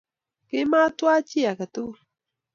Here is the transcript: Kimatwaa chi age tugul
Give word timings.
Kimatwaa 0.47 1.19
chi 1.27 1.39
age 1.49 1.65
tugul 1.73 1.99